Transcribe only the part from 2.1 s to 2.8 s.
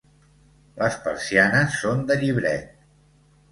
llibret.